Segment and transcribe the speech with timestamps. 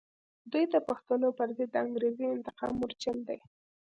[0.51, 3.39] دوی د پښتنو پر ضد د انګریزي انتقام مورچل دی.